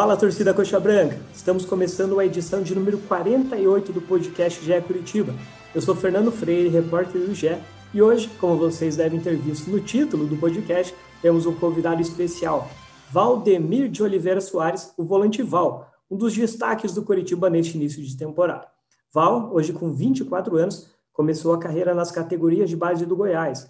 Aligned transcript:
Fala, 0.00 0.16
torcida 0.16 0.54
Coxa 0.54 0.80
Branca! 0.80 1.20
Estamos 1.34 1.66
começando 1.66 2.18
a 2.18 2.24
edição 2.24 2.62
de 2.62 2.74
número 2.74 2.96
48 3.00 3.92
do 3.92 4.00
podcast 4.00 4.64
GE 4.64 4.80
Curitiba. 4.80 5.34
Eu 5.74 5.82
sou 5.82 5.94
Fernando 5.94 6.32
Freire, 6.32 6.70
repórter 6.70 7.20
do 7.20 7.34
GE, 7.34 7.58
e 7.92 8.00
hoje, 8.00 8.30
como 8.40 8.56
vocês 8.56 8.96
devem 8.96 9.20
ter 9.20 9.36
visto 9.36 9.70
no 9.70 9.78
título 9.78 10.26
do 10.26 10.38
podcast, 10.38 10.94
temos 11.20 11.44
um 11.44 11.54
convidado 11.54 12.00
especial, 12.00 12.66
Valdemir 13.12 13.90
de 13.90 14.02
Oliveira 14.02 14.40
Soares, 14.40 14.90
o 14.96 15.04
volante 15.04 15.42
Val, 15.42 15.92
um 16.10 16.16
dos 16.16 16.34
destaques 16.34 16.94
do 16.94 17.02
Curitiba 17.02 17.50
neste 17.50 17.76
início 17.76 18.02
de 18.02 18.16
temporada. 18.16 18.68
Val, 19.12 19.50
hoje 19.52 19.74
com 19.74 19.92
24 19.92 20.56
anos, 20.56 20.88
começou 21.12 21.52
a 21.52 21.58
carreira 21.58 21.94
nas 21.94 22.10
categorias 22.10 22.70
de 22.70 22.76
base 22.76 23.04
do 23.04 23.14
Goiás. 23.14 23.68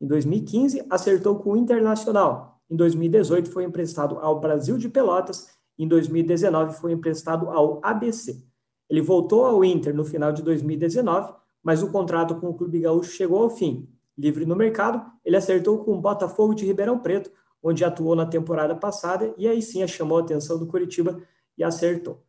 Em 0.00 0.06
2015, 0.06 0.86
acertou 0.88 1.40
com 1.40 1.54
o 1.54 1.56
Internacional. 1.56 2.60
Em 2.70 2.76
2018, 2.76 3.50
foi 3.50 3.64
emprestado 3.64 4.20
ao 4.20 4.38
Brasil 4.38 4.78
de 4.78 4.88
Pelotas 4.88 5.60
em 5.78 5.86
2019 5.88 6.74
foi 6.74 6.92
emprestado 6.92 7.50
ao 7.50 7.80
ABC. 7.82 8.42
Ele 8.88 9.00
voltou 9.00 9.44
ao 9.46 9.64
Inter 9.64 9.94
no 9.94 10.04
final 10.04 10.32
de 10.32 10.42
2019, 10.42 11.34
mas 11.62 11.82
o 11.82 11.90
contrato 11.90 12.34
com 12.36 12.48
o 12.48 12.54
Clube 12.54 12.80
Gaúcho 12.80 13.12
chegou 13.12 13.42
ao 13.42 13.50
fim. 13.50 13.88
Livre 14.16 14.44
no 14.44 14.54
mercado, 14.54 15.02
ele 15.24 15.36
acertou 15.36 15.78
com 15.84 15.92
o 15.92 16.00
Botafogo 16.00 16.54
de 16.54 16.66
Ribeirão 16.66 16.98
Preto, 16.98 17.30
onde 17.62 17.84
atuou 17.84 18.14
na 18.14 18.26
temporada 18.26 18.74
passada, 18.74 19.32
e 19.38 19.48
aí 19.48 19.62
sim 19.62 19.86
chamou 19.86 20.18
a 20.18 20.20
atenção 20.20 20.58
do 20.58 20.66
Curitiba 20.66 21.22
e 21.56 21.64
acertou. 21.64 22.22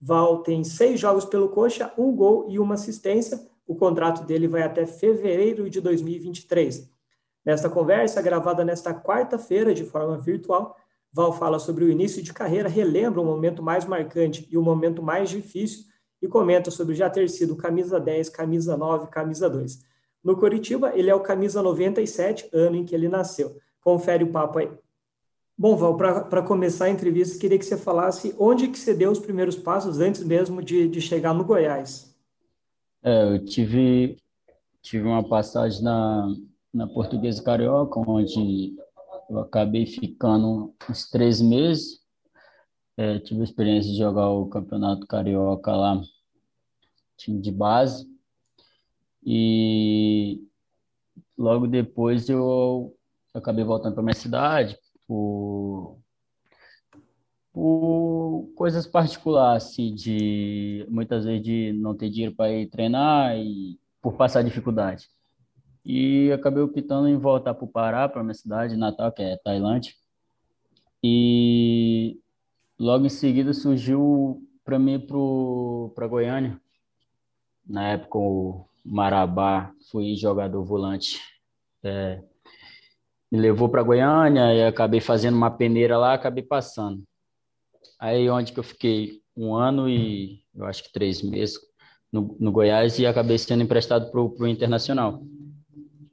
Val 0.00 0.42
tem 0.42 0.64
seis 0.64 0.98
jogos 0.98 1.24
pelo 1.24 1.50
Coxa, 1.50 1.92
um 1.96 2.14
gol 2.14 2.46
e 2.48 2.58
uma 2.58 2.74
assistência. 2.74 3.40
O 3.66 3.76
contrato 3.76 4.24
dele 4.24 4.48
vai 4.48 4.62
até 4.62 4.86
fevereiro 4.86 5.68
de 5.68 5.80
2023. 5.80 6.90
Nesta 7.44 7.68
conversa, 7.70 8.20
gravada 8.20 8.64
nesta 8.64 8.94
quarta-feira 8.94 9.72
de 9.72 9.84
forma 9.84 10.18
virtual, 10.18 10.76
Val 11.12 11.32
fala 11.32 11.58
sobre 11.58 11.84
o 11.84 11.90
início 11.90 12.22
de 12.22 12.32
carreira, 12.32 12.68
relembra 12.68 13.20
o 13.20 13.24
momento 13.24 13.62
mais 13.62 13.84
marcante 13.84 14.46
e 14.50 14.56
o 14.56 14.62
momento 14.62 15.02
mais 15.02 15.28
difícil 15.28 15.84
e 16.22 16.28
comenta 16.28 16.70
sobre 16.70 16.94
já 16.94 17.08
ter 17.10 17.28
sido 17.28 17.56
camisa 17.56 17.98
10, 17.98 18.28
camisa 18.28 18.76
9, 18.76 19.08
camisa 19.08 19.48
2. 19.48 19.80
No 20.22 20.36
Curitiba, 20.36 20.92
ele 20.94 21.10
é 21.10 21.14
o 21.14 21.20
camisa 21.20 21.62
97, 21.62 22.48
ano 22.52 22.76
em 22.76 22.84
que 22.84 22.94
ele 22.94 23.08
nasceu. 23.08 23.56
Confere 23.80 24.22
o 24.22 24.30
papo 24.30 24.58
aí. 24.58 24.70
Bom, 25.56 25.76
Val, 25.76 25.96
para 25.96 26.42
começar 26.42 26.86
a 26.86 26.90
entrevista, 26.90 27.38
queria 27.38 27.58
que 27.58 27.64
você 27.64 27.76
falasse 27.76 28.34
onde 28.38 28.68
que 28.68 28.78
você 28.78 28.94
deu 28.94 29.10
os 29.10 29.18
primeiros 29.18 29.56
passos 29.56 29.98
antes 29.98 30.22
mesmo 30.22 30.62
de, 30.62 30.88
de 30.88 31.00
chegar 31.00 31.34
no 31.34 31.44
Goiás. 31.44 32.14
É, 33.02 33.34
eu 33.34 33.44
tive, 33.44 34.16
tive 34.82 35.06
uma 35.06 35.26
passagem 35.26 35.82
na, 35.82 36.34
na 36.72 36.86
Portuguesa 36.86 37.42
Carioca, 37.42 37.98
onde 38.06 38.74
eu 39.30 39.38
acabei 39.38 39.86
ficando 39.86 40.74
uns 40.90 41.08
três 41.08 41.40
meses. 41.40 42.00
É, 42.96 43.20
tive 43.20 43.40
a 43.40 43.44
experiência 43.44 43.90
de 43.92 43.98
jogar 43.98 44.28
o 44.28 44.48
Campeonato 44.48 45.06
Carioca 45.06 45.72
lá, 45.72 46.02
time 47.16 47.40
de 47.40 47.52
base. 47.52 48.06
E 49.24 50.42
logo 51.38 51.66
depois 51.68 52.28
eu 52.28 52.96
acabei 53.32 53.64
voltando 53.64 53.94
para 53.94 54.02
minha 54.02 54.14
cidade 54.14 54.76
por, 55.06 55.98
por 57.52 58.50
coisas 58.56 58.86
particulares, 58.86 59.64
assim, 59.64 59.94
de 59.94 60.84
muitas 60.90 61.24
vezes 61.24 61.42
de 61.42 61.72
não 61.74 61.96
ter 61.96 62.10
dinheiro 62.10 62.34
para 62.34 62.50
ir 62.50 62.68
treinar 62.68 63.36
e 63.36 63.78
por 64.02 64.16
passar 64.16 64.42
dificuldade. 64.42 65.08
E 65.84 66.30
acabei 66.32 66.62
optando 66.62 67.08
em 67.08 67.16
voltar 67.16 67.54
para 67.54 67.64
o 67.64 67.68
Pará, 67.68 68.08
para 68.08 68.22
minha 68.22 68.34
cidade 68.34 68.76
natal, 68.76 69.10
que 69.12 69.22
é 69.22 69.36
Tailândia. 69.38 69.92
E 71.02 72.18
logo 72.78 73.06
em 73.06 73.10
seguida 73.10 73.52
surgiu 73.52 74.46
para 74.64 74.78
mim 74.78 75.00
para 75.94 76.06
Goiânia. 76.06 76.60
Na 77.66 77.88
época, 77.88 78.18
o 78.18 78.66
Marabá 78.84 79.72
foi 79.90 80.14
jogador 80.14 80.62
volante. 80.64 81.18
É, 81.82 82.22
me 83.32 83.38
levou 83.38 83.68
para 83.68 83.82
Goiânia 83.82 84.52
e 84.54 84.64
acabei 84.64 85.00
fazendo 85.00 85.36
uma 85.36 85.50
peneira 85.50 85.96
lá, 85.96 86.12
acabei 86.12 86.42
passando. 86.42 87.02
Aí 87.98 88.28
onde 88.28 88.52
que 88.52 88.58
eu 88.58 88.64
fiquei 88.64 89.22
um 89.36 89.54
ano 89.54 89.88
e 89.88 90.42
eu 90.54 90.66
acho 90.66 90.82
que 90.82 90.92
três 90.92 91.22
meses 91.22 91.58
no, 92.12 92.36
no 92.38 92.52
Goiás 92.52 92.98
e 92.98 93.06
acabei 93.06 93.38
sendo 93.38 93.62
emprestado 93.62 94.10
para 94.10 94.20
o 94.20 94.46
Internacional 94.46 95.22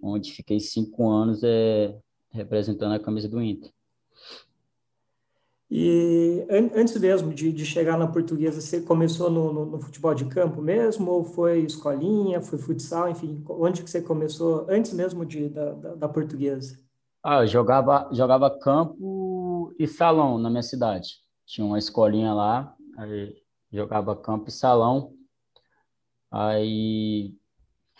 onde 0.09 0.31
fiquei 0.31 0.59
cinco 0.59 1.09
anos 1.09 1.41
é, 1.43 1.97
representando 2.31 2.93
a 2.93 2.99
camisa 2.99 3.27
do 3.27 3.41
Inter. 3.41 3.71
E 5.69 6.47
antes 6.49 6.97
mesmo 6.97 7.33
de, 7.33 7.51
de 7.51 7.65
chegar 7.65 7.97
na 7.97 8.07
portuguesa, 8.07 8.61
você 8.61 8.81
começou 8.81 9.29
no, 9.29 9.51
no, 9.51 9.65
no, 9.65 9.79
futebol 9.79 10.15
de 10.15 10.23
campo 10.25 10.61
mesmo? 10.61 11.11
Ou 11.11 11.25
foi 11.25 11.59
escolinha, 11.59 12.39
foi 12.39 12.57
futsal, 12.57 13.09
enfim? 13.09 13.43
Onde 13.49 13.83
que 13.83 13.89
você 13.89 14.01
começou 14.01 14.65
antes 14.69 14.93
mesmo 14.93 15.25
de, 15.25 15.49
da, 15.49 15.73
da, 15.73 15.95
da 15.95 16.09
portuguesa? 16.09 16.79
Ah, 17.21 17.41
eu 17.41 17.47
jogava, 17.47 18.07
jogava 18.13 18.49
campo 18.49 19.75
e 19.77 19.85
salão 19.85 20.37
na 20.37 20.49
minha 20.49 20.63
cidade. 20.63 21.17
Tinha 21.45 21.65
uma 21.67 21.77
escolinha 21.77 22.33
lá, 22.33 22.73
aí 22.97 23.35
jogava 23.69 24.15
campo 24.15 24.47
e 24.47 24.51
salão. 24.53 25.13
Aí 26.31 27.33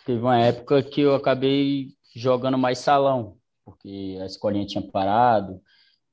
teve 0.05 0.21
uma 0.21 0.39
época 0.39 0.81
que 0.81 1.01
eu 1.01 1.15
acabei 1.15 1.96
jogando 2.17 2.57
mais 2.57 2.79
salão, 2.79 3.37
porque 3.63 4.17
a 4.21 4.25
escolinha 4.25 4.65
tinha 4.65 4.81
parado 4.81 5.61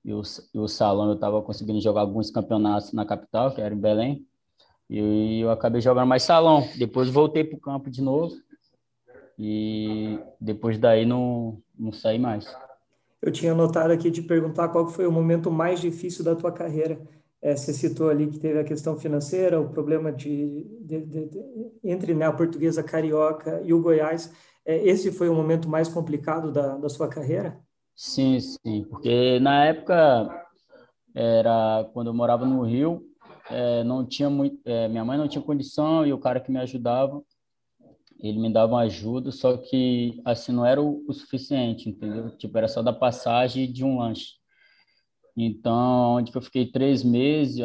e 0.05 0.13
o, 0.13 0.23
e 0.53 0.59
o 0.59 0.69
salão 0.69 1.09
eu 1.09 1.15
estava 1.15 1.41
conseguindo 1.41 1.81
jogar 1.81 2.03
alguns 2.03 2.31
campeonatos 2.31 2.93
na 2.93 3.07
capital, 3.07 3.55
que 3.55 3.61
era 3.61 3.75
em 3.75 3.81
Belém, 3.81 4.27
e 4.89 5.41
eu 5.41 5.51
acabei 5.51 5.81
jogando 5.81 6.07
mais 6.07 6.23
salão. 6.23 6.69
Depois 6.77 7.09
voltei 7.09 7.43
para 7.43 7.57
o 7.57 7.61
campo 7.61 7.91
de 7.91 8.03
novo 8.03 8.35
e 9.39 10.19
depois 10.39 10.79
daí 10.79 11.07
não, 11.07 11.59
não 11.79 11.91
saí 11.91 12.19
mais. 12.19 12.55
Eu 13.23 13.33
tinha 13.33 13.53
anotado 13.53 13.93
aqui 13.93 14.11
de 14.11 14.21
perguntar 14.21 14.69
qual 14.69 14.87
foi 14.87 15.07
o 15.07 15.13
momento 15.13 15.51
mais 15.51 15.81
difícil 15.81 16.23
da 16.23 16.37
tua 16.37 16.53
carreira. 16.53 17.01
É, 17.41 17.57
você 17.57 17.73
citou 17.73 18.11
ali 18.11 18.27
que 18.27 18.39
teve 18.39 18.59
a 18.59 18.65
questão 18.65 18.97
financeira, 18.99 19.61
o 19.61 19.71
problema 19.71 20.13
de, 20.13 20.65
de, 20.81 21.01
de, 21.01 21.27
de 21.29 21.41
entre 21.83 22.15
né, 22.15 22.27
a 22.27 22.33
portuguesa 22.33 22.83
carioca 22.83 23.63
e 23.65 23.73
o 23.73 23.81
Goiás. 23.81 24.31
É, 24.67 24.77
esse 24.89 25.13
foi 25.13 25.29
o 25.29 25.35
momento 25.35 25.69
mais 25.69 25.89
complicado 25.89 26.51
da, 26.51 26.77
da 26.77 26.89
sua 26.89 27.09
carreira? 27.09 27.59
Sim, 27.95 28.41
sim, 28.41 28.85
porque 28.89 29.39
na 29.41 29.67
época 29.67 30.47
era 31.15 31.89
quando 31.93 32.09
eu 32.09 32.15
morava 32.15 32.45
no 32.45 32.63
Rio, 32.63 33.05
é, 33.51 33.85
não 33.85 34.05
tinha 34.05 34.29
muito, 34.29 34.59
é, 34.65 34.89
minha 34.89 35.05
mãe 35.05 35.17
não 35.17 35.29
tinha 35.29 35.43
condição 35.43 36.07
e 36.07 36.13
o 36.13 36.19
cara 36.19 36.41
que 36.41 36.51
me 36.51 36.59
ajudava, 36.59 37.23
ele 38.19 38.39
me 38.39 38.53
dava 38.53 38.73
uma 38.73 38.83
ajuda, 38.83 39.31
só 39.31 39.57
que 39.57 40.21
assim 40.25 40.51
não 40.51 40.65
era 40.65 40.81
o, 40.81 41.05
o 41.07 41.13
suficiente, 41.13 41.89
entendeu? 41.89 42.31
Tipo 42.37 42.57
era 42.59 42.67
só 42.67 42.83
da 42.83 42.93
passagem 42.93 43.71
de 43.71 43.85
um 43.85 43.99
lanche. 43.99 44.35
Então, 45.37 46.17
onde 46.17 46.31
que 46.31 46.39
eu 46.39 46.43
fiquei 46.43 46.67
três 46.67 47.03
meses, 47.03 47.57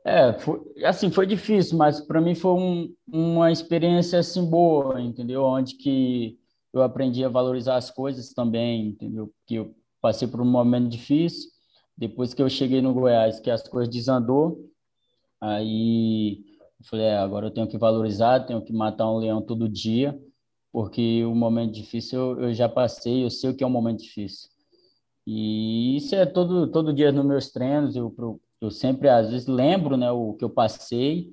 É, 0.04 0.34
foi, 0.34 0.60
assim, 0.84 1.10
foi 1.10 1.26
difícil, 1.26 1.78
mas 1.78 2.00
para 2.00 2.20
mim 2.20 2.34
foi 2.34 2.52
um, 2.52 2.94
uma 3.08 3.50
experiência 3.50 4.18
assim 4.18 4.44
boa, 4.48 5.00
entendeu? 5.00 5.42
Onde 5.42 5.74
que 5.74 6.38
eu 6.72 6.82
aprendi 6.82 7.24
a 7.24 7.28
valorizar 7.30 7.76
as 7.76 7.90
coisas 7.90 8.32
também, 8.32 8.88
entendeu? 8.88 9.32
Que 9.46 9.56
eu 9.56 9.74
passei 10.00 10.28
por 10.28 10.40
um 10.42 10.44
momento 10.44 10.90
difícil, 10.90 11.50
depois 11.96 12.34
que 12.34 12.42
eu 12.42 12.48
cheguei 12.48 12.82
no 12.82 12.92
Goiás, 12.92 13.40
que 13.40 13.50
as 13.50 13.66
coisas 13.66 13.92
desandou, 13.92 14.70
aí 15.40 16.44
eu 16.78 16.84
falei, 16.84 17.06
é, 17.06 17.16
agora 17.16 17.46
eu 17.46 17.50
tenho 17.50 17.68
que 17.68 17.78
valorizar, 17.78 18.40
tenho 18.46 18.62
que 18.62 18.72
matar 18.72 19.10
um 19.10 19.18
leão 19.18 19.40
todo 19.40 19.68
dia, 19.68 20.18
porque 20.72 21.24
o 21.24 21.34
momento 21.34 21.72
difícil 21.72 22.18
eu, 22.18 22.42
eu 22.44 22.54
já 22.54 22.68
passei, 22.68 23.24
eu 23.24 23.30
sei 23.30 23.50
o 23.50 23.56
que 23.56 23.64
é 23.64 23.66
um 23.66 23.70
momento 23.70 24.02
difícil. 24.02 24.50
E 25.26 25.96
isso 25.96 26.14
é 26.14 26.26
todo, 26.26 26.70
todo 26.70 26.92
dia 26.92 27.10
nos 27.10 27.24
meus 27.24 27.50
treinos, 27.50 27.96
eu, 27.96 28.14
eu 28.60 28.70
sempre, 28.70 29.08
às 29.08 29.30
vezes, 29.30 29.46
lembro 29.46 29.96
né, 29.96 30.10
o 30.10 30.34
que 30.34 30.44
eu 30.44 30.50
passei 30.50 31.32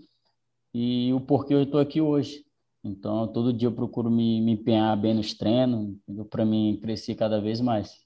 e 0.74 1.14
o 1.14 1.22
porquê 1.22 1.54
eu 1.54 1.64
estou 1.64 1.80
aqui 1.80 2.02
hoje. 2.02 2.46
Então, 2.84 3.28
todo 3.28 3.54
dia 3.54 3.68
eu 3.68 3.72
procuro 3.72 4.10
me, 4.10 4.42
me 4.42 4.54
empenhar 4.54 5.00
bem 5.00 5.14
nos 5.14 5.34
treinos, 5.34 5.96
para 6.30 6.46
mim 6.46 6.80
crescer 6.82 7.16
cada 7.16 7.40
vez 7.40 7.62
mais. 7.62 8.03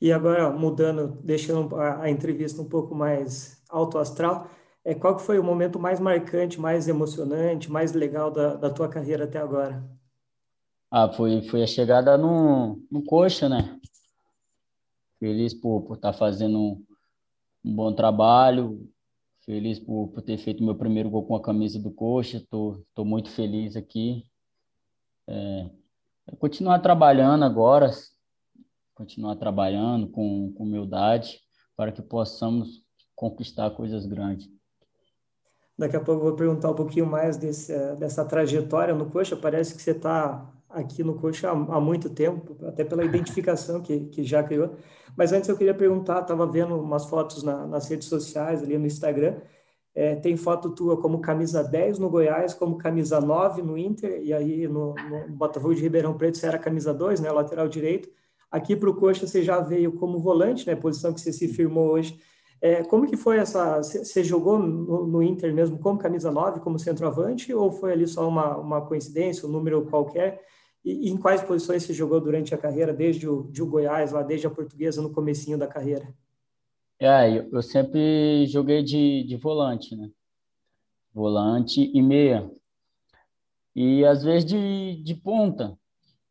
E 0.00 0.12
agora, 0.12 0.50
mudando, 0.50 1.18
deixando 1.22 1.74
a, 1.76 2.02
a 2.02 2.10
entrevista 2.10 2.62
um 2.62 2.68
pouco 2.68 2.94
mais 2.94 3.60
alto 3.68 3.98
astral, 3.98 4.48
é, 4.84 4.94
qual 4.94 5.16
que 5.16 5.22
foi 5.22 5.38
o 5.38 5.44
momento 5.44 5.78
mais 5.78 5.98
marcante, 5.98 6.60
mais 6.60 6.88
emocionante, 6.88 7.70
mais 7.70 7.92
legal 7.92 8.30
da, 8.30 8.54
da 8.54 8.70
tua 8.70 8.88
carreira 8.88 9.24
até 9.24 9.38
agora? 9.38 9.84
Ah, 10.90 11.12
foi, 11.12 11.42
foi 11.42 11.62
a 11.62 11.66
chegada 11.66 12.16
no, 12.16 12.80
no 12.90 13.04
Coxa, 13.04 13.48
né? 13.48 13.78
Feliz 15.18 15.52
por, 15.52 15.82
estar 15.94 16.12
tá 16.12 16.18
fazendo 16.18 16.58
um, 16.58 16.84
um 17.64 17.74
bom 17.74 17.92
trabalho, 17.92 18.88
feliz 19.44 19.78
por, 19.78 20.08
por 20.08 20.22
ter 20.22 20.38
feito 20.38 20.64
meu 20.64 20.76
primeiro 20.76 21.10
gol 21.10 21.26
com 21.26 21.36
a 21.36 21.42
camisa 21.42 21.78
do 21.78 21.90
Coxa, 21.90 22.42
tô, 22.48 22.82
tô 22.94 23.04
muito 23.04 23.30
feliz 23.30 23.76
aqui. 23.76 24.24
É, 25.26 25.70
é 26.28 26.36
continuar 26.36 26.78
trabalhando 26.78 27.44
agora, 27.44 27.90
continuar 28.98 29.36
trabalhando 29.36 30.08
com, 30.08 30.52
com 30.52 30.64
humildade 30.64 31.38
para 31.76 31.92
que 31.92 32.02
possamos 32.02 32.82
conquistar 33.14 33.70
coisas 33.70 34.04
grandes. 34.04 34.50
Daqui 35.78 35.94
a 35.96 36.00
pouco 36.00 36.22
eu 36.22 36.30
vou 36.30 36.34
perguntar 36.36 36.72
um 36.72 36.74
pouquinho 36.74 37.06
mais 37.06 37.36
desse, 37.36 37.72
dessa 37.94 38.24
trajetória 38.24 38.92
no 38.92 39.08
Coxa. 39.08 39.36
Parece 39.36 39.76
que 39.76 39.80
você 39.80 39.92
está 39.92 40.52
aqui 40.68 41.04
no 41.04 41.14
Coxa 41.14 41.48
há, 41.48 41.52
há, 41.52 41.80
muito 41.80 42.10
tempo, 42.10 42.56
até 42.66 42.84
pela 42.84 43.04
identificação 43.06 43.80
que, 43.80 44.06
que 44.06 44.24
já 44.24 44.42
criou. 44.42 44.74
Mas 45.16 45.32
antes 45.32 45.48
eu 45.48 45.56
queria 45.56 45.74
perguntar, 45.74 46.22
estava 46.22 46.44
vendo 46.44 46.74
umas 46.74 47.06
fotos 47.06 47.44
na, 47.44 47.64
nas 47.68 47.88
redes 47.88 48.08
sociais, 48.08 48.64
ali 48.64 48.76
no 48.76 48.86
Instagram, 48.86 49.36
é, 49.94 50.16
tem 50.16 50.36
foto 50.36 50.74
tua 50.74 51.00
como 51.00 51.20
camisa 51.20 51.62
10 51.62 52.00
no 52.00 52.10
Goiás, 52.10 52.52
como 52.54 52.76
camisa 52.76 53.20
9 53.20 53.62
no 53.62 53.78
Inter, 53.78 54.20
e 54.22 54.32
aí 54.32 54.66
no, 54.66 54.94
no 54.94 55.28
Botafogo 55.36 55.74
de 55.74 55.82
Ribeirão 55.82 56.16
Preto 56.16 56.38
você 56.38 56.46
era 56.46 56.58
camisa 56.58 56.92
2, 56.92 57.20
né, 57.20 57.30
lateral 57.30 57.68
direito. 57.68 58.08
Aqui 58.50 58.74
para 58.74 58.88
o 58.88 58.94
Coxa 58.94 59.26
você 59.26 59.42
já 59.42 59.60
veio 59.60 59.92
como 59.92 60.18
volante, 60.18 60.66
né, 60.66 60.74
posição 60.74 61.12
que 61.12 61.20
você 61.20 61.32
se 61.32 61.48
firmou 61.48 61.90
hoje. 61.90 62.18
É, 62.60 62.82
como 62.82 63.06
que 63.06 63.16
foi 63.16 63.38
essa... 63.38 63.78
Você 63.78 64.24
jogou 64.24 64.58
no, 64.58 65.06
no, 65.06 65.22
Inter 65.22 65.54
mesmo 65.54 65.78
como 65.78 65.98
camisa 65.98 66.30
9, 66.30 66.60
como 66.60 66.78
centroavante, 66.78 67.52
ou 67.54 67.70
foi 67.70 67.92
ali 67.92 68.06
só 68.06 68.26
uma, 68.26 68.56
uma 68.56 68.80
coincidência, 68.80 69.46
um 69.46 69.52
número 69.52 69.86
qualquer? 69.86 70.40
E, 70.84 71.08
e, 71.08 71.10
em 71.10 71.16
quais 71.16 71.42
posições 71.42 71.82
você 71.82 71.92
jogou 71.92 72.20
durante 72.20 72.54
a 72.54 72.58
carreira, 72.58 72.92
desde 72.92 73.28
o, 73.28 73.44
de 73.44 73.62
o 73.62 73.66
Goiás, 73.66 74.12
lá 74.12 74.22
desde 74.22 74.46
a 74.46 74.50
portuguesa, 74.50 75.02
no 75.02 75.12
comecinho 75.12 75.58
da 75.58 75.66
carreira? 75.66 76.12
É, 76.98 77.38
eu, 77.38 77.48
eu 77.52 77.62
sempre 77.62 78.46
joguei 78.46 78.82
de, 78.82 79.22
de 79.24 79.36
volante, 79.36 79.94
né? 79.94 80.10
Volante 81.14 81.90
e 81.94 82.02
meia. 82.02 82.50
E 83.74 84.04
às 84.04 84.24
vezes 84.24 84.44
de, 84.44 85.02
de 85.02 85.14
ponta. 85.14 85.78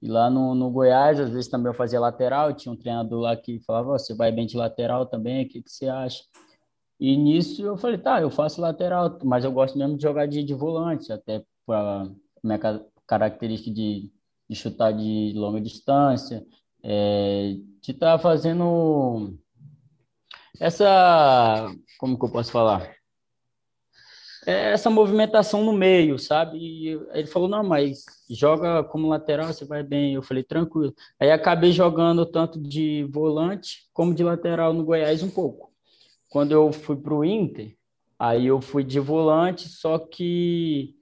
E 0.01 0.07
lá 0.07 0.29
no, 0.29 0.53
no 0.53 0.69
Goiás, 0.69 1.19
às 1.19 1.29
vezes 1.29 1.49
também 1.49 1.67
eu 1.67 1.73
fazia 1.73 1.99
lateral, 1.99 2.53
tinha 2.53 2.71
um 2.71 2.77
treinador 2.77 3.21
lá 3.21 3.35
que 3.35 3.59
falava, 3.61 3.97
você 3.97 4.13
vai 4.13 4.31
bem 4.31 4.45
de 4.45 4.55
lateral 4.55 5.05
também, 5.05 5.45
o 5.45 5.49
que, 5.49 5.61
que 5.61 5.71
você 5.71 5.87
acha? 5.87 6.23
E 6.99 7.15
nisso 7.15 7.63
eu 7.63 7.77
falei, 7.77 7.97
tá, 7.97 8.21
eu 8.21 8.29
faço 8.29 8.61
lateral, 8.61 9.17
mas 9.23 9.43
eu 9.43 9.51
gosto 9.51 9.77
mesmo 9.77 9.97
de 9.97 10.03
jogar 10.03 10.27
de, 10.27 10.43
de 10.43 10.53
volante, 10.53 11.11
até 11.11 11.43
para 11.65 12.09
minha 12.43 12.59
característica 13.07 13.71
de, 13.73 14.11
de 14.49 14.55
chutar 14.55 14.91
de 14.93 15.33
longa 15.35 15.61
distância, 15.61 16.45
é, 16.83 17.55
de 17.81 17.91
estar 17.91 18.17
tá 18.17 18.19
fazendo 18.19 19.37
essa, 20.59 21.71
como 21.99 22.17
que 22.17 22.25
eu 22.25 22.31
posso 22.31 22.51
falar? 22.51 22.96
É 24.47 24.71
essa 24.71 24.89
movimentação 24.89 25.61
no 25.65 25.73
meio, 25.73 26.17
sabe? 26.17 26.57
E 26.57 26.87
ele 27.11 27.27
falou, 27.27 27.49
não, 27.49 27.65
mas 27.65 28.05
joga 28.29 28.81
como 28.81 29.09
lateral, 29.09 29.51
você 29.51 29.65
vai 29.65 29.83
bem. 29.83 30.13
Eu 30.13 30.23
falei, 30.23 30.41
tranquilo. 30.41 30.95
Aí 31.19 31.29
acabei 31.29 31.73
jogando 31.73 32.25
tanto 32.25 32.57
de 32.57 33.03
volante 33.11 33.89
como 33.91 34.15
de 34.15 34.23
lateral 34.23 34.73
no 34.73 34.85
Goiás 34.85 35.21
um 35.21 35.29
pouco. 35.29 35.73
Quando 36.29 36.53
eu 36.53 36.71
fui 36.71 36.95
para 36.95 37.13
o 37.13 37.25
Inter, 37.25 37.75
aí 38.17 38.47
eu 38.47 38.61
fui 38.61 38.85
de 38.85 39.01
volante, 39.01 39.67
só 39.67 39.99
que 39.99 40.95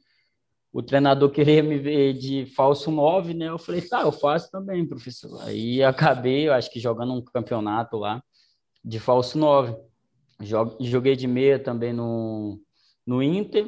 o 0.73 0.81
treinador 0.81 1.29
queria 1.29 1.61
me 1.61 1.77
ver 1.77 2.13
de 2.13 2.47
falso 2.47 2.89
9, 2.89 3.35
né? 3.35 3.49
Eu 3.49 3.59
falei, 3.59 3.81
tá, 3.81 4.01
eu 4.01 4.11
faço 4.11 4.49
também, 4.49 4.87
professor. 4.87 5.39
Aí 5.43 5.83
acabei, 5.83 6.47
eu 6.47 6.53
acho 6.53 6.71
que 6.71 6.79
jogando 6.79 7.13
um 7.13 7.21
campeonato 7.21 7.95
lá 7.97 8.23
de 8.83 8.99
falso 8.99 9.37
9. 9.37 9.75
Joguei 10.79 11.15
de 11.15 11.27
meia 11.27 11.59
também 11.59 11.93
no, 11.93 12.59
no 13.05 13.21
Inter, 13.21 13.65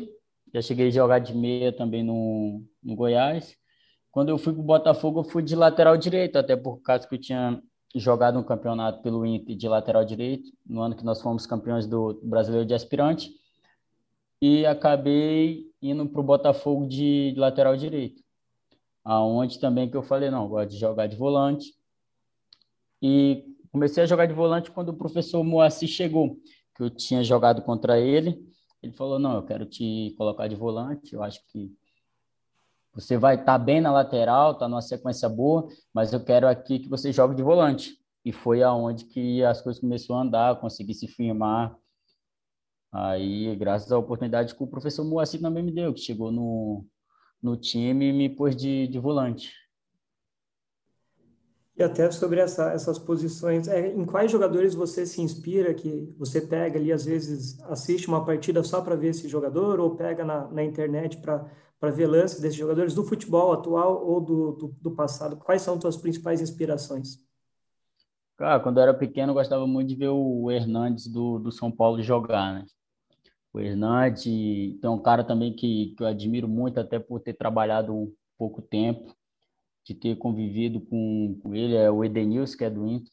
já 0.53 0.61
cheguei 0.61 0.87
a 0.87 0.91
jogar 0.91 1.19
de 1.19 1.35
meia 1.35 1.71
também 1.71 2.03
no, 2.03 2.63
no 2.81 2.95
Goiás. 2.95 3.55
Quando 4.11 4.29
eu 4.29 4.37
fui 4.37 4.53
para 4.53 4.61
o 4.61 4.65
Botafogo, 4.65 5.19
eu 5.19 5.23
fui 5.23 5.43
de 5.43 5.55
lateral 5.55 5.97
direito, 5.97 6.37
até 6.37 6.55
por 6.55 6.81
causa 6.81 7.07
que 7.07 7.15
eu 7.15 7.19
tinha 7.19 7.61
jogado 7.95 8.39
um 8.39 8.43
campeonato 8.43 9.01
pelo 9.01 9.25
Inter 9.25 9.55
de 9.55 9.67
lateral 9.67 10.03
direito, 10.03 10.51
no 10.65 10.81
ano 10.81 10.95
que 10.95 11.05
nós 11.05 11.21
fomos 11.21 11.45
campeões 11.45 11.85
do 11.85 12.19
Brasileiro 12.23 12.65
de 12.65 12.73
Aspirante 12.73 13.31
e 14.41 14.65
acabei 14.65 15.65
indo 15.81 16.07
para 16.07 16.21
o 16.21 16.23
Botafogo 16.23 16.87
de, 16.87 17.33
lateral 17.37 17.75
direito, 17.75 18.23
aonde 19.03 19.59
também 19.59 19.89
que 19.89 19.97
eu 19.97 20.03
falei, 20.03 20.29
não, 20.29 20.47
gosto 20.47 20.71
de 20.71 20.77
jogar 20.77 21.07
de 21.07 21.15
volante. 21.15 21.73
E 23.01 23.43
comecei 23.71 24.03
a 24.03 24.07
jogar 24.07 24.25
de 24.25 24.33
volante 24.33 24.71
quando 24.71 24.89
o 24.89 24.97
professor 24.97 25.43
Moacir 25.43 25.87
chegou, 25.87 26.37
que 26.75 26.83
eu 26.83 26.89
tinha 26.89 27.23
jogado 27.23 27.61
contra 27.61 27.99
ele. 27.99 28.39
Ele 28.81 28.93
falou, 28.93 29.19
não, 29.19 29.35
eu 29.35 29.43
quero 29.43 29.65
te 29.65 30.13
colocar 30.17 30.47
de 30.47 30.55
volante, 30.55 31.13
eu 31.13 31.23
acho 31.23 31.41
que 31.47 31.71
você 32.93 33.17
vai 33.17 33.35
estar 33.35 33.45
tá 33.45 33.57
bem 33.57 33.81
na 33.81 33.91
lateral, 33.91 34.53
está 34.53 34.67
numa 34.67 34.81
sequência 34.81 35.29
boa, 35.29 35.67
mas 35.93 36.13
eu 36.13 36.23
quero 36.23 36.47
aqui 36.47 36.79
que 36.79 36.89
você 36.89 37.11
jogue 37.11 37.35
de 37.35 37.43
volante. 37.43 37.97
E 38.25 38.31
foi 38.31 38.61
aonde 38.61 39.05
que 39.05 39.43
as 39.43 39.61
coisas 39.61 39.79
começaram 39.79 40.19
a 40.19 40.23
andar, 40.23 40.59
consegui 40.59 40.93
se 40.93 41.07
firmar, 41.07 41.77
Aí, 42.91 43.55
graças 43.55 43.91
à 43.91 43.97
oportunidade 43.97 44.55
que 44.55 44.63
o 44.63 44.67
professor 44.67 45.03
Moacir 45.03 45.41
também 45.41 45.63
me 45.63 45.71
deu, 45.71 45.93
que 45.93 45.99
chegou 45.99 46.31
no, 46.31 46.85
no 47.41 47.57
time 47.57 48.07
e 48.09 48.13
me 48.13 48.29
pôs 48.29 48.55
de, 48.55 48.87
de 48.87 48.97
volante. 48.97 49.53
E 51.77 51.83
até 51.83 52.09
sobre 52.09 52.39
essa, 52.39 52.71
essas 52.71 52.97
posições, 52.97 53.67
é, 53.67 53.93
em 53.93 54.03
quais 54.03 54.31
jogadores 54.31 54.73
você 54.73 55.05
se 55.05 55.21
inspira, 55.21 55.73
que 55.73 56.11
você 56.17 56.41
pega 56.41 56.79
ali, 56.79 56.91
às 56.91 57.05
vezes, 57.05 57.59
assiste 57.65 58.07
uma 58.07 58.25
partida 58.25 58.63
só 58.63 58.81
para 58.81 58.95
ver 58.95 59.09
esse 59.09 59.27
jogador, 59.27 59.79
ou 59.79 59.95
pega 59.95 60.25
na, 60.25 60.47
na 60.47 60.63
internet 60.63 61.17
para 61.17 61.91
ver 61.91 62.07
lances 62.07 62.39
desses 62.39 62.57
jogadores 62.57 62.95
do 62.95 63.03
futebol 63.03 63.53
atual 63.53 64.03
ou 64.03 64.19
do, 64.19 64.51
do, 64.53 64.75
do 64.81 64.91
passado? 64.91 65.37
Quais 65.37 65.61
são 65.61 65.79
suas 65.79 65.97
principais 65.97 66.41
inspirações? 66.41 67.19
Cara, 68.35 68.59
quando 68.59 68.77
eu 68.77 68.83
era 68.83 68.93
pequeno, 68.93 69.31
eu 69.31 69.35
gostava 69.35 69.67
muito 69.67 69.89
de 69.89 69.95
ver 69.95 70.09
o 70.09 70.49
Hernandes 70.49 71.07
do, 71.07 71.37
do 71.37 71.51
São 71.51 71.71
Paulo 71.71 72.01
jogar, 72.01 72.53
né? 72.53 72.65
o 73.57 73.59
Hernandes, 73.59 74.23
tem 74.23 74.89
um 74.89 74.99
cara 74.99 75.23
também 75.23 75.53
que, 75.53 75.93
que 75.97 76.03
eu 76.03 76.07
admiro 76.07 76.47
muito, 76.47 76.79
até 76.79 76.99
por 76.99 77.19
ter 77.19 77.33
trabalhado 77.33 78.13
pouco 78.37 78.61
tempo, 78.61 79.15
de 79.87 79.95
ter 79.95 80.17
convivido 80.17 80.81
com, 80.81 81.39
com 81.41 81.55
ele, 81.55 81.75
é 81.75 81.89
o 81.89 82.03
Edenilson, 82.03 82.57
que 82.57 82.65
é 82.65 82.69
do 82.69 82.85
Inter. 82.85 83.11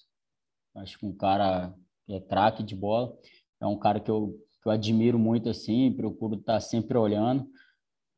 Acho 0.75 0.99
que 0.99 1.07
um 1.07 1.14
cara 1.14 1.73
que 2.04 2.12
é 2.12 2.21
craque 2.21 2.64
de 2.64 2.75
bola. 2.75 3.16
É 3.61 3.66
um 3.66 3.78
cara 3.78 4.00
que 4.00 4.11
eu, 4.11 4.37
que 4.61 4.69
eu 4.69 4.73
admiro 4.73 5.16
muito, 5.16 5.49
assim, 5.49 5.93
procuro 5.93 6.35
estar 6.35 6.61
sempre 6.61 6.99
olhando, 6.99 7.47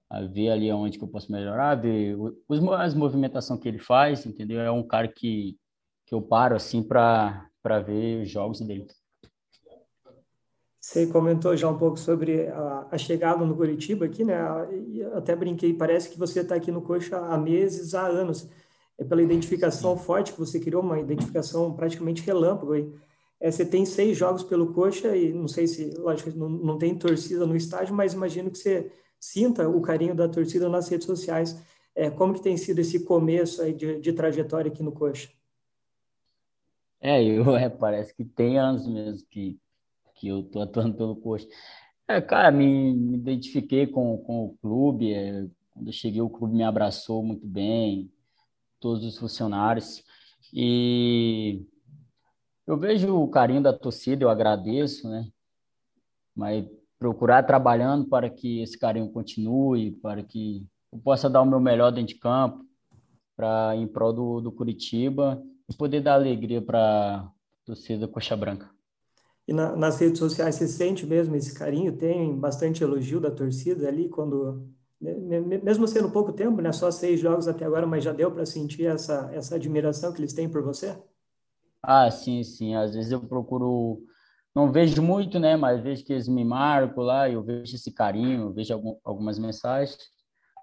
a 0.08 0.22
ver 0.22 0.50
ali 0.50 0.72
onde 0.72 0.96
que 0.96 1.04
eu 1.04 1.08
posso 1.08 1.30
melhorar, 1.30 1.74
ver 1.74 2.16
os, 2.48 2.62
as 2.72 2.94
movimentações 2.94 3.60
que 3.60 3.68
ele 3.68 3.78
faz, 3.78 4.24
entendeu? 4.24 4.60
É 4.60 4.70
um 4.70 4.86
cara 4.86 5.06
que, 5.06 5.58
que 6.06 6.14
eu 6.14 6.22
paro, 6.22 6.56
assim, 6.56 6.82
para 6.82 7.50
ver 7.84 8.22
os 8.22 8.30
jogos 8.30 8.60
dele. 8.60 8.86
Você 10.86 11.04
comentou 11.04 11.56
já 11.56 11.68
um 11.68 11.76
pouco 11.76 11.98
sobre 11.98 12.46
a, 12.46 12.86
a 12.92 12.96
chegada 12.96 13.44
no 13.44 13.56
Curitiba 13.56 14.04
aqui, 14.04 14.22
né? 14.22 14.36
Até 15.14 15.34
brinquei, 15.34 15.74
parece 15.74 16.08
que 16.08 16.16
você 16.16 16.42
está 16.42 16.54
aqui 16.54 16.70
no 16.70 16.80
Coxa 16.80 17.18
há 17.18 17.36
meses, 17.36 17.92
há 17.92 18.06
anos. 18.06 18.48
É 18.96 19.02
pela 19.02 19.20
identificação 19.20 19.98
forte 19.98 20.32
que 20.32 20.38
você 20.38 20.60
criou, 20.60 20.84
uma 20.84 21.00
identificação 21.00 21.74
praticamente 21.74 22.22
relâmpago 22.22 22.74
aí. 22.74 22.88
É, 23.40 23.50
você 23.50 23.66
tem 23.66 23.84
seis 23.84 24.16
jogos 24.16 24.44
pelo 24.44 24.72
Coxa 24.72 25.16
e 25.16 25.32
não 25.32 25.48
sei 25.48 25.66
se, 25.66 25.90
lógico, 25.98 26.30
não, 26.38 26.48
não 26.48 26.78
tem 26.78 26.96
torcida 26.96 27.44
no 27.44 27.56
estádio, 27.56 27.92
mas 27.92 28.14
imagino 28.14 28.48
que 28.48 28.58
você 28.58 28.92
sinta 29.18 29.68
o 29.68 29.82
carinho 29.82 30.14
da 30.14 30.28
torcida 30.28 30.68
nas 30.68 30.88
redes 30.88 31.08
sociais. 31.08 31.60
É, 31.96 32.10
como 32.10 32.32
que 32.32 32.40
tem 32.40 32.56
sido 32.56 32.78
esse 32.78 33.00
começo 33.00 33.60
aí 33.60 33.72
de, 33.72 33.98
de 33.98 34.12
trajetória 34.12 34.70
aqui 34.70 34.84
no 34.84 34.92
Coxa? 34.92 35.30
É, 37.00 37.24
eu, 37.24 37.56
é, 37.56 37.68
parece 37.68 38.14
que 38.14 38.24
tem 38.24 38.56
anos 38.56 38.86
mesmo 38.86 39.26
que 39.28 39.58
que 40.16 40.28
eu 40.28 40.42
tô 40.42 40.60
atuando 40.60 40.96
pelo 40.96 41.16
coxa. 41.16 41.46
É, 42.08 42.20
cara, 42.20 42.50
me, 42.50 42.94
me 42.94 43.16
identifiquei 43.16 43.86
com, 43.86 44.18
com 44.18 44.46
o 44.46 44.56
clube, 44.58 45.12
é, 45.12 45.46
Quando 45.72 45.88
eu 45.88 45.92
cheguei, 45.92 46.20
o 46.20 46.30
clube 46.30 46.54
me 46.54 46.64
abraçou 46.64 47.22
muito 47.22 47.46
bem, 47.46 48.10
todos 48.80 49.04
os 49.04 49.18
funcionários. 49.18 50.02
E 50.52 51.64
eu 52.66 52.78
vejo 52.78 53.14
o 53.14 53.28
carinho 53.28 53.62
da 53.62 53.72
torcida, 53.72 54.24
eu 54.24 54.30
agradeço, 54.30 55.08
né? 55.08 55.28
Mas 56.34 56.66
procurar 56.98 57.42
trabalhando 57.42 58.08
para 58.08 58.30
que 58.30 58.60
esse 58.62 58.78
carinho 58.78 59.10
continue, 59.10 59.92
para 59.92 60.22
que 60.22 60.66
eu 60.92 60.98
possa 61.00 61.28
dar 61.28 61.42
o 61.42 61.46
meu 61.46 61.60
melhor 61.60 61.90
dentro 61.90 62.14
de 62.14 62.20
campo, 62.20 62.64
para 63.36 63.76
em 63.76 63.86
prol 63.86 64.12
do, 64.12 64.40
do 64.40 64.52
Curitiba 64.52 65.42
e 65.68 65.76
poder 65.76 66.00
dar 66.00 66.14
alegria 66.14 66.62
para 66.62 67.16
a 67.16 67.30
torcida 67.64 68.08
Coxa 68.08 68.36
Branca. 68.36 68.75
E 69.46 69.52
na, 69.52 69.76
nas 69.76 69.98
redes 70.00 70.18
sociais 70.18 70.56
você 70.56 70.66
sente 70.68 71.06
mesmo 71.06 71.36
esse 71.36 71.54
carinho? 71.54 71.96
Tem 71.96 72.34
bastante 72.38 72.82
elogio 72.82 73.20
da 73.20 73.30
torcida 73.30 73.88
ali 73.88 74.08
quando 74.08 74.68
né, 75.00 75.40
mesmo 75.40 75.86
sendo 75.86 76.10
pouco 76.10 76.32
tempo, 76.32 76.60
né? 76.60 76.72
Só 76.72 76.90
seis 76.90 77.20
jogos 77.20 77.46
até 77.48 77.64
agora, 77.64 77.86
mas 77.86 78.02
já 78.04 78.12
deu 78.12 78.30
para 78.32 78.46
sentir 78.46 78.86
essa 78.86 79.30
essa 79.32 79.56
admiração 79.56 80.12
que 80.12 80.20
eles 80.20 80.32
têm 80.32 80.48
por 80.48 80.62
você? 80.62 80.96
Ah, 81.82 82.10
sim, 82.10 82.42
sim. 82.42 82.74
Às 82.74 82.94
vezes 82.94 83.12
eu 83.12 83.20
procuro, 83.20 84.02
não 84.54 84.72
vejo 84.72 85.00
muito, 85.02 85.38
né? 85.38 85.56
Mas 85.56 85.80
vejo 85.82 86.04
que 86.04 86.12
eles 86.12 86.28
me 86.28 86.44
marcam 86.44 87.04
lá, 87.04 87.30
eu 87.30 87.42
vejo 87.42 87.74
esse 87.74 87.92
carinho, 87.92 88.52
vejo 88.52 88.72
algum, 88.74 88.98
algumas 89.04 89.38
mensagens. 89.38 89.98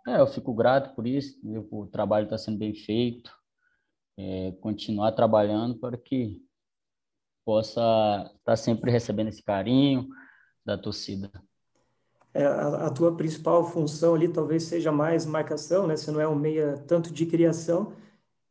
É, 0.08 0.20
eu 0.20 0.28
fico 0.28 0.54
grato 0.54 0.94
por 0.96 1.08
isso. 1.08 1.40
O 1.72 1.88
trabalho 1.88 2.26
está 2.26 2.38
sendo 2.38 2.58
bem 2.58 2.74
feito. 2.76 3.32
É, 4.18 4.52
continuar 4.62 5.14
trabalhando 5.14 5.78
para 5.80 5.98
que 5.98 6.42
possa 7.46 7.80
estar 7.80 8.32
tá 8.44 8.56
sempre 8.56 8.92
recebendo 8.92 9.28
esse 9.28 9.44
carinho 9.44 10.08
da 10.66 10.78
torcida. 10.78 11.30
É, 12.34 12.46
a, 12.46 12.88
a, 12.88 12.90
tua 12.90 13.16
principal 13.16 13.64
função 13.64 14.16
ali 14.16 14.28
talvez 14.28 14.64
seja 14.64 14.92
mais 14.92 15.26
marcação, 15.26 15.86
né? 15.86 15.96
Você 15.96 16.10
não 16.12 16.20
é 16.20 16.28
um 16.28 16.36
meia 16.36 16.84
tanto 16.88 17.14
de 17.14 17.26
criação, 17.26 17.94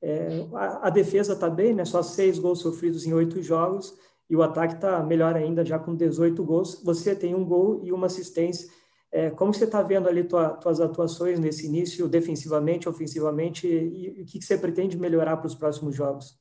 é, 0.03 0.45
a, 0.55 0.89
a, 0.89 0.91
defesa 0.91 1.33
está 1.35 1.49
bem, 1.49 1.73
né? 1.73 1.85
Só 1.85 2.03
seis 2.03 2.37
gols 2.37 2.59
sofridos 2.59 3.07
em 3.07 3.13
oito 3.13 3.41
jogos 3.41 3.97
e 4.29 4.35
o 4.35 4.43
ataque 4.43 4.75
está 4.75 5.01
melhor 5.01 5.37
ainda, 5.37 5.65
já 5.65 5.79
com 5.79 5.95
18 5.95 6.43
gols. 6.45 6.83
Você 6.83 7.15
tem 7.15 7.35
um 7.37 7.45
gol 7.45 7.81
e 7.85 7.93
uma 7.93 8.07
assistência. 8.07 8.69
É, 9.13 9.31
como 9.31 9.55
você 9.55 9.65
está 9.65 9.81
vendo 9.81 10.09
ali 10.09 10.25
tua, 10.25 10.51
tuas 10.51 10.81
atuações 10.81 11.39
nesse 11.39 11.67
início, 11.67 12.09
defensivamente, 12.09 12.89
ofensivamente, 12.89 13.69
e, 13.69 14.19
e 14.19 14.23
o 14.23 14.27
que, 14.27 14.41
que 14.41 14.45
você 14.45 14.59
pretende 14.59 14.99
melhorar 14.99 15.37
para 15.37 15.47
os 15.47 15.55
próximos 15.55 15.95
jogos? 15.95 16.37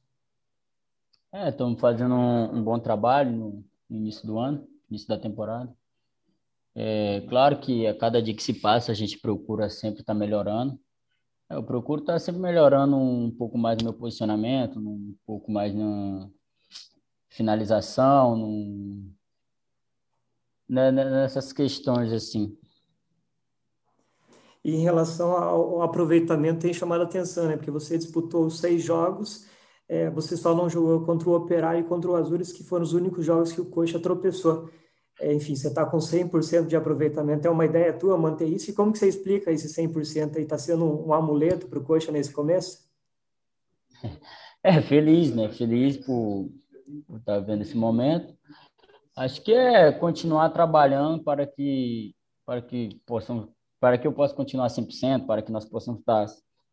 É, 1.33 1.47
estamos 1.47 1.79
fazendo 1.79 2.13
um, 2.13 2.57
um, 2.57 2.63
bom 2.63 2.77
trabalho 2.77 3.31
no, 3.31 3.65
início 3.89 4.27
do 4.27 4.37
ano, 4.37 4.67
início 4.89 5.07
da 5.07 5.17
temporada. 5.17 5.73
É, 6.75 7.21
claro 7.29 7.59
que 7.59 7.87
a 7.87 7.97
cada 7.97 8.21
dia 8.21 8.35
que 8.35 8.43
se 8.43 8.53
passa 8.53 8.91
a 8.91 8.95
gente 8.95 9.17
procura 9.17 9.69
sempre 9.69 10.01
estar 10.01 10.13
tá 10.13 10.19
melhorando, 10.19 10.77
eu 11.49 11.63
procuro 11.63 12.01
estar 12.01 12.19
sempre 12.19 12.41
melhorando 12.41 12.97
um 12.97 13.31
pouco 13.31 13.57
mais 13.57 13.77
no 13.77 13.85
meu 13.85 13.93
posicionamento, 13.93 14.79
um 14.79 15.15
pouco 15.25 15.51
mais 15.51 15.73
na 15.73 16.29
finalização, 17.29 18.35
num, 18.35 19.13
né, 20.67 20.91
né, 20.91 21.09
nessas 21.09 21.53
questões 21.53 22.11
assim. 22.11 22.57
E 24.63 24.75
em 24.75 24.81
relação 24.81 25.31
ao 25.31 25.81
aproveitamento, 25.81 26.61
tem 26.61 26.73
chamado 26.73 27.01
a 27.01 27.05
atenção, 27.05 27.47
né? 27.47 27.57
Porque 27.57 27.71
você 27.71 27.97
disputou 27.97 28.49
seis 28.49 28.83
jogos, 28.83 29.47
é, 29.91 30.09
você 30.09 30.37
só 30.37 30.55
não 30.55 30.69
jogou 30.69 31.05
contra 31.05 31.29
o 31.29 31.35
Operário 31.35 31.81
e 31.81 31.83
contra 31.83 32.09
o 32.09 32.15
Azures, 32.15 32.53
que 32.53 32.63
foram 32.63 32.83
os 32.83 32.93
únicos 32.93 33.25
jogos 33.25 33.51
que 33.51 33.59
o 33.59 33.65
Coxa 33.65 33.99
tropeçou. 33.99 34.69
É, 35.19 35.33
enfim, 35.33 35.53
você 35.53 35.67
está 35.67 35.85
com 35.85 35.97
100% 35.97 36.65
de 36.65 36.77
aproveitamento, 36.77 37.45
é 37.45 37.51
uma 37.51 37.65
ideia 37.65 37.91
tua 37.91 38.17
manter 38.17 38.47
isso? 38.47 38.71
E 38.71 38.73
como 38.73 38.93
que 38.93 38.99
você 38.99 39.09
explica 39.09 39.51
esse 39.51 39.67
100% 39.67 40.37
aí? 40.37 40.43
Está 40.43 40.57
sendo 40.57 40.85
um, 40.85 41.11
amuleto 41.11 41.67
para 41.67 41.77
o 41.77 41.83
Coxa 41.83 42.09
nesse 42.09 42.31
começo? 42.31 42.89
É, 44.63 44.79
feliz, 44.79 45.33
né? 45.33 45.49
Feliz 45.49 45.97
por 45.97 46.47
estar 47.17 47.37
tá 47.37 47.39
vendo 47.39 47.63
esse 47.63 47.75
momento. 47.75 48.31
Acho 49.15 49.41
que 49.41 49.51
é 49.51 49.91
continuar 49.91 50.51
trabalhando 50.51 51.23
para 51.23 51.47
que 51.47 52.13
para 52.45 52.61
que 52.61 53.01
possam 53.03 53.49
para 53.79 53.97
que 53.97 54.05
eu 54.05 54.13
possa 54.13 54.35
continuar 54.35 54.67
100%, 54.67 55.25
para 55.25 55.41
que 55.41 55.51
nós 55.51 55.65
possamos 55.65 56.01
estar 56.01 56.27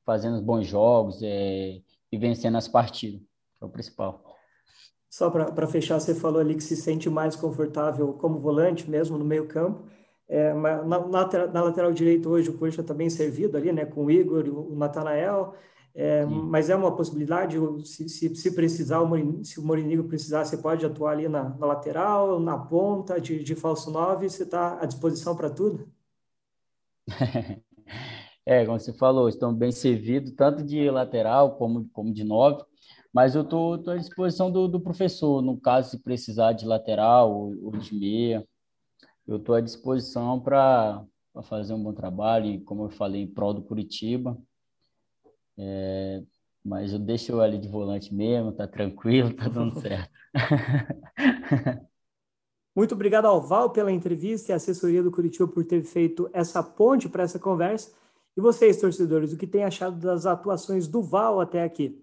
fazendo 0.05 0.43
bons 0.43 0.67
jogos 0.67 1.23
é, 1.23 1.81
e 2.11 2.19
vencendo 2.19 2.57
as 2.57 2.69
partidas. 2.69 3.21
É 3.61 3.65
o 3.65 3.69
principal. 3.69 4.23
Só 5.11 5.31
para 5.31 5.67
fechar, 5.67 5.99
você 5.99 6.15
falou 6.15 6.41
ali 6.41 6.55
que 6.55 6.63
se 6.63 6.77
sente 6.77 7.09
mais 7.09 7.35
confortável 7.35 8.13
como 8.13 8.39
volante 8.39 8.89
mesmo 8.89 9.17
no 9.17 9.25
meio 9.25 9.47
campo. 9.47 9.89
É, 10.29 10.53
na, 10.53 10.85
na, 10.85 11.47
na, 11.49 11.63
lateral 11.63 11.91
direito 11.91 12.29
hoje 12.29 12.51
o 12.51 12.59
Coxa 12.59 12.83
está 12.83 12.93
bem 12.93 13.09
servido 13.09 13.57
ali, 13.57 13.73
né, 13.73 13.87
com 13.87 14.05
o 14.05 14.11
Igor 14.11 14.47
e 14.47 14.51
o 14.51 14.77
Natanael, 14.77 15.55
é, 15.95 16.27
mas 16.27 16.69
é 16.69 16.77
uma 16.77 16.95
possibilidade, 16.95 17.57
se, 17.87 18.07
se, 18.11 18.37
se 18.37 18.55
precisar, 18.55 19.01
o 19.01 19.07
Morin, 19.07 19.43
se 19.43 19.59
o 19.59 19.65
Morinigo 19.65 20.05
precisar, 20.05 20.45
você 20.45 20.59
pode 20.59 20.85
atuar 20.85 21.13
ali 21.13 21.29
na, 21.29 21.49
na 21.49 21.67
lateral, 21.67 22.39
na 22.39 22.59
ponta, 22.59 23.19
de, 23.19 23.43
de 23.43 23.55
falso 23.55 23.91
9, 23.91 24.29
você 24.29 24.43
está 24.43 24.79
à 24.81 24.85
disposição 24.85 25.35
para 25.35 25.49
tudo? 25.49 25.89
É, 28.51 28.65
como 28.65 28.81
você 28.81 28.95
falou, 28.95 29.29
estão 29.29 29.53
bem 29.53 29.71
servidos, 29.71 30.33
tanto 30.33 30.65
de 30.65 30.91
lateral 30.91 31.57
como, 31.57 31.87
como 31.91 32.15
de 32.15 32.25
9. 32.25 32.65
Mas 33.13 33.35
eu 33.35 33.45
tô 33.45 33.75
à 33.87 33.97
disposição 33.99 34.51
do, 34.51 34.67
do 34.67 34.81
professor, 34.81 35.43
no 35.43 35.61
caso, 35.61 35.91
se 35.91 36.03
precisar 36.03 36.55
de 36.55 36.65
lateral 36.65 37.31
ou, 37.31 37.67
ou 37.67 37.73
de 37.73 37.95
meia, 37.95 38.43
eu 39.27 39.37
estou 39.37 39.55
à 39.55 39.61
disposição 39.61 40.41
para 40.41 41.05
fazer 41.43 41.75
um 41.75 41.83
bom 41.83 41.93
trabalho, 41.93 42.59
como 42.65 42.85
eu 42.85 42.89
falei, 42.89 43.21
em 43.21 43.27
prol 43.27 43.53
do 43.53 43.61
Curitiba. 43.61 44.35
É, 45.59 46.23
mas 46.65 46.95
eu 46.95 46.99
deixo 46.99 47.43
ele 47.43 47.59
de 47.59 47.69
volante 47.69 48.15
mesmo, 48.15 48.51
tá 48.51 48.67
tranquilo, 48.67 49.31
tá 49.37 49.47
dando 49.47 49.79
certo. 49.79 50.11
Muito 52.75 52.95
obrigado 52.95 53.27
ao 53.27 53.43
Val 53.43 53.69
pela 53.69 53.93
entrevista 53.93 54.53
e 54.53 54.55
assessoria 54.55 55.03
do 55.03 55.11
Curitiba 55.11 55.47
por 55.47 55.67
ter 55.67 55.83
feito 55.83 56.31
essa 56.33 56.63
ponte 56.63 57.11
para 57.11 57.25
essa 57.25 57.39
conversa. 57.39 57.93
E 58.39 58.41
vocês, 58.41 58.77
torcedores, 58.77 59.33
o 59.33 59.37
que 59.37 59.49
têm 59.49 59.65
achado 59.65 59.99
das 59.99 60.25
atuações 60.25 60.87
do 60.87 61.03
Val 61.03 61.41
até 61.41 61.65
aqui? 61.65 62.01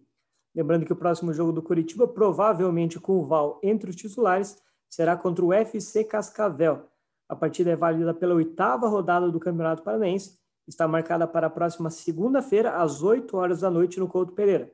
Lembrando 0.54 0.86
que 0.86 0.92
o 0.92 0.96
próximo 0.98 1.32
jogo 1.32 1.54
do 1.54 1.62
Curitiba, 1.62 2.06
provavelmente 2.10 3.00
com 3.00 3.20
o 3.20 3.26
Val 3.26 3.58
entre 3.64 3.90
os 3.90 3.96
titulares, 3.96 4.62
será 4.90 5.16
contra 5.16 5.46
o 5.46 5.54
FC 5.54 6.04
Cascavel. 6.04 6.90
A 7.30 7.38
partida 7.38 7.72
é 7.72 7.76
válida 7.78 8.14
pela 8.14 8.36
oitava 8.36 8.90
rodada 8.90 9.32
do 9.32 9.40
Campeonato 9.40 9.82
Paranaense. 9.82 10.38
Está 10.68 10.86
marcada 10.90 11.26
para 11.26 11.48
a 11.48 11.50
próxima 11.50 11.90
segunda-feira, 11.90 12.82
às 12.82 13.02
8 13.02 13.38
horas 13.38 13.62
da 13.62 13.72
noite, 13.72 13.98
no 13.98 14.10
Couto 14.10 14.34
Pereira. 14.34 14.70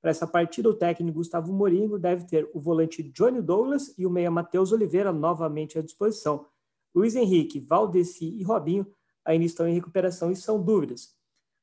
Para 0.00 0.10
essa 0.10 0.26
partida, 0.26 0.70
o 0.70 0.74
técnico 0.74 1.18
Gustavo 1.18 1.52
Moringo 1.52 1.98
deve 1.98 2.24
ter 2.24 2.48
o 2.54 2.58
volante 2.58 3.02
Johnny 3.02 3.42
Douglas 3.42 3.94
e 3.98 4.06
o 4.06 4.10
meia 4.10 4.30
Matheus 4.30 4.72
Oliveira 4.72 5.12
novamente 5.12 5.78
à 5.78 5.82
disposição. 5.82 6.46
Luiz 6.94 7.14
Henrique, 7.14 7.60
Valdeci 7.60 8.24
e 8.24 8.42
Robinho 8.42 8.86
ainda 9.24 9.44
estão 9.44 9.66
em 9.66 9.74
recuperação 9.74 10.30
e 10.30 10.36
são 10.36 10.62
dúvidas. 10.62 11.14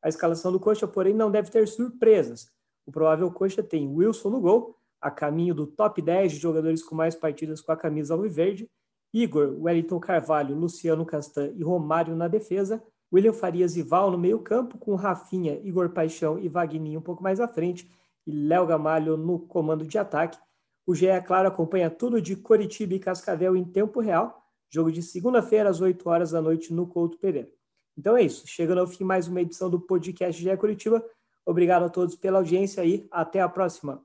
A 0.02 0.10
escalação 0.10 0.52
do 0.52 0.60
Coxa, 0.60 0.88
porém, 0.88 1.14
não 1.14 1.30
deve 1.30 1.52
ter 1.52 1.68
surpresas. 1.68 2.52
O 2.86 2.92
provável 2.92 3.32
coxa 3.32 3.62
tem 3.62 3.88
Wilson 3.88 4.30
no 4.30 4.42
gol, 4.42 4.76
a 5.00 5.12
caminho 5.12 5.54
do 5.54 5.68
top 5.68 6.02
10 6.02 6.34
de 6.34 6.40
jogadores 6.40 6.84
com 6.84 6.96
mais 6.96 7.16
partidas 7.16 7.62
com 7.62 7.72
a 7.72 7.78
camisa 7.78 8.14
alviverde, 8.14 8.70
Igor, 9.14 9.56
Wellington 9.60 10.00
Carvalho, 10.00 10.56
Luciano 10.56 11.06
Castan 11.06 11.52
e 11.56 11.64
Romário 11.64 12.16
na 12.16 12.28
defesa, 12.28 12.82
William 13.14 13.34
Farias 13.34 13.76
e 13.76 13.84
Val 13.84 14.10
no 14.10 14.18
meio-campo, 14.18 14.78
com 14.78 14.96
Rafinha, 14.96 15.60
Igor 15.64 15.90
Paixão 15.90 16.40
e 16.40 16.48
Vagninho 16.48 17.00
um 17.00 17.04
pouco 17.04 17.22
mais 17.22 17.40
à 17.40 17.48
frente, 17.48 17.92
e 18.26 18.32
Léo 18.32 18.66
Gamalho 18.66 19.18
no 19.18 19.40
comando 19.40 19.86
de 19.86 19.98
ataque. 19.98 20.38
O 20.86 20.96
GE, 20.96 21.08
claro, 21.26 21.48
acompanha 21.48 21.90
tudo 21.90 22.22
de 22.22 22.36
Coritiba 22.36 22.94
e 22.94 23.00
Cascavel 23.00 23.56
em 23.56 23.66
tempo 23.66 24.00
real, 24.00 24.41
jogo 24.72 24.92
de 24.92 25.04
segunda-feira 25.04 25.70
às 25.70 25.82
8 25.82 26.08
horas 26.10 26.32
da 26.32 26.42
noite 26.42 26.74
no 26.74 26.88
Couto 26.88 27.18
Pereira. 27.18 27.50
Então 27.98 28.16
é 28.16 28.24
isso, 28.24 28.48
chegando 28.48 28.80
ao 28.80 28.88
fim 28.88 29.04
mais 29.04 29.28
uma 29.28 29.42
edição 29.42 29.70
do 29.70 29.80
podcast 29.80 30.42
GE 30.42 30.58
Curitiba. 30.58 31.06
Obrigado 31.46 31.84
a 31.84 31.90
todos 31.90 32.16
pela 32.16 32.40
audiência 32.40 32.86
e 32.86 33.06
até 33.12 33.42
a 33.42 33.50
próxima. 33.50 34.02